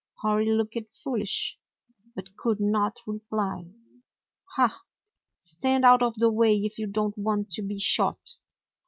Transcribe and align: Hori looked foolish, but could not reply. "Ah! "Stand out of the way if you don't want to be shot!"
Hori 0.23 0.51
looked 0.51 0.79
foolish, 1.03 1.59
but 2.15 2.35
could 2.35 2.59
not 2.59 3.01
reply. 3.05 3.69
"Ah! 4.57 4.81
"Stand 5.41 5.85
out 5.85 6.01
of 6.01 6.15
the 6.15 6.31
way 6.31 6.55
if 6.55 6.79
you 6.79 6.87
don't 6.87 7.15
want 7.19 7.51
to 7.51 7.61
be 7.61 7.77
shot!" 7.77 8.37